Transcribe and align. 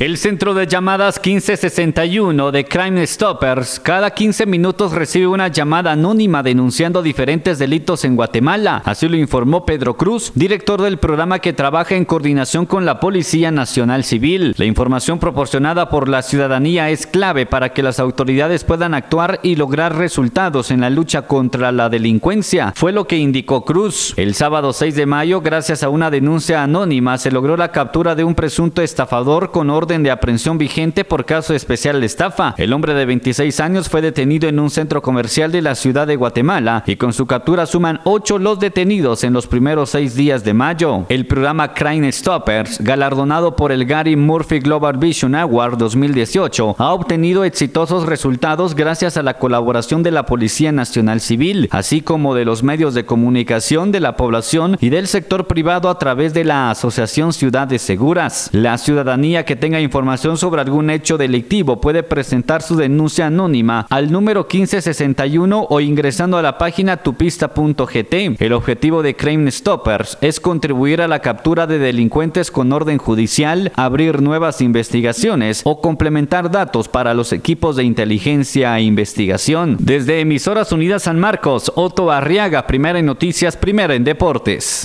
El 0.00 0.18
centro 0.18 0.54
de 0.54 0.66
llamadas 0.66 1.20
1561 1.24 2.50
de 2.50 2.64
Crime 2.64 3.06
Stoppers 3.06 3.78
cada 3.78 4.10
15 4.10 4.44
minutos 4.44 4.90
recibe 4.90 5.28
una 5.28 5.46
llamada 5.46 5.92
anónima 5.92 6.42
denunciando 6.42 7.00
diferentes 7.00 7.60
delitos 7.60 8.04
en 8.04 8.16
Guatemala. 8.16 8.82
Así 8.86 9.08
lo 9.08 9.16
informó 9.16 9.64
Pedro 9.64 9.96
Cruz, 9.96 10.32
director 10.34 10.82
del 10.82 10.98
programa 10.98 11.38
que 11.38 11.52
trabaja 11.52 11.94
en 11.94 12.06
coordinación 12.06 12.66
con 12.66 12.84
la 12.84 12.98
Policía 12.98 13.52
Nacional 13.52 14.02
Civil. 14.02 14.56
La 14.58 14.64
información 14.64 15.20
proporcionada 15.20 15.88
por 15.88 16.08
la 16.08 16.22
ciudadanía 16.22 16.90
es 16.90 17.06
clave 17.06 17.46
para 17.46 17.72
que 17.72 17.84
las 17.84 18.00
autoridades 18.00 18.64
puedan 18.64 18.94
actuar 18.94 19.38
y 19.44 19.54
lograr 19.54 19.96
resultados 19.96 20.72
en 20.72 20.80
la 20.80 20.90
lucha 20.90 21.28
contra 21.28 21.70
la 21.70 21.88
delincuencia. 21.88 22.72
Fue 22.74 22.90
lo 22.90 23.06
que 23.06 23.18
indicó 23.18 23.64
Cruz. 23.64 24.12
El 24.16 24.34
sábado 24.34 24.72
6 24.72 24.96
de 24.96 25.06
mayo, 25.06 25.40
gracias 25.40 25.84
a 25.84 25.88
una 25.88 26.10
denuncia 26.10 26.64
anónima, 26.64 27.16
se 27.16 27.30
logró 27.30 27.56
la 27.56 27.70
captura 27.70 28.16
de 28.16 28.24
un 28.24 28.34
presunto 28.34 28.82
estafador 28.82 29.52
con 29.52 29.70
orden 29.70 29.83
orden 29.84 30.02
de 30.02 30.10
aprehensión 30.10 30.56
vigente 30.56 31.04
por 31.04 31.26
caso 31.26 31.52
especial 31.52 32.00
de 32.00 32.06
estafa. 32.06 32.54
El 32.56 32.72
hombre 32.72 32.94
de 32.94 33.04
26 33.04 33.60
años 33.60 33.90
fue 33.90 34.00
detenido 34.00 34.48
en 34.48 34.58
un 34.58 34.70
centro 34.70 35.02
comercial 35.02 35.52
de 35.52 35.60
la 35.60 35.74
ciudad 35.74 36.06
de 36.06 36.16
Guatemala 36.16 36.84
y 36.86 36.96
con 36.96 37.12
su 37.12 37.26
captura 37.26 37.66
suman 37.66 38.00
8 38.04 38.38
los 38.38 38.58
detenidos 38.58 39.24
en 39.24 39.34
los 39.34 39.46
primeros 39.46 39.90
6 39.90 40.14
días 40.14 40.42
de 40.42 40.54
mayo. 40.54 41.04
El 41.10 41.26
programa 41.26 41.74
Crime 41.74 42.10
Stoppers, 42.10 42.80
galardonado 42.80 43.56
por 43.56 43.72
el 43.72 43.84
Gary 43.84 44.16
Murphy 44.16 44.60
Global 44.60 44.96
Vision 44.96 45.34
Award 45.34 45.76
2018, 45.76 46.76
ha 46.78 46.92
obtenido 46.94 47.44
exitosos 47.44 48.06
resultados 48.06 48.74
gracias 48.74 49.18
a 49.18 49.22
la 49.22 49.34
colaboración 49.34 50.02
de 50.02 50.12
la 50.12 50.24
Policía 50.24 50.72
Nacional 50.72 51.20
Civil, 51.20 51.68
así 51.72 52.00
como 52.00 52.34
de 52.34 52.46
los 52.46 52.62
medios 52.62 52.94
de 52.94 53.04
comunicación 53.04 53.92
de 53.92 54.00
la 54.00 54.16
población 54.16 54.78
y 54.80 54.88
del 54.88 55.08
sector 55.08 55.46
privado 55.46 55.90
a 55.90 55.98
través 55.98 56.32
de 56.32 56.44
la 56.44 56.70
Asociación 56.70 57.34
Ciudades 57.34 57.82
Seguras. 57.82 58.48
La 58.52 58.78
ciudadanía 58.78 59.44
que 59.44 59.56
información 59.80 60.38
sobre 60.38 60.60
algún 60.60 60.90
hecho 60.90 61.18
delictivo 61.18 61.80
puede 61.80 62.02
presentar 62.02 62.62
su 62.62 62.76
denuncia 62.76 63.26
anónima 63.26 63.86
al 63.90 64.10
número 64.10 64.40
1561 64.42 65.66
o 65.68 65.80
ingresando 65.80 66.36
a 66.36 66.42
la 66.42 66.58
página 66.58 66.98
tupista.gt. 66.98 68.40
El 68.40 68.52
objetivo 68.52 69.02
de 69.02 69.16
Crime 69.16 69.50
Stoppers 69.50 70.18
es 70.20 70.40
contribuir 70.40 71.00
a 71.00 71.08
la 71.08 71.20
captura 71.20 71.66
de 71.66 71.78
delincuentes 71.78 72.50
con 72.50 72.72
orden 72.72 72.98
judicial, 72.98 73.72
abrir 73.76 74.22
nuevas 74.22 74.60
investigaciones 74.60 75.62
o 75.64 75.80
complementar 75.80 76.50
datos 76.50 76.88
para 76.88 77.14
los 77.14 77.32
equipos 77.32 77.76
de 77.76 77.84
inteligencia 77.84 78.78
e 78.78 78.82
investigación. 78.82 79.76
Desde 79.80 80.20
Emisoras 80.20 80.72
Unidas 80.72 81.04
San 81.04 81.18
Marcos, 81.18 81.72
Otto 81.74 82.10
Arriaga, 82.10 82.66
primera 82.66 82.98
en 82.98 83.06
noticias, 83.06 83.56
primera 83.56 83.94
en 83.94 84.04
deportes. 84.04 84.82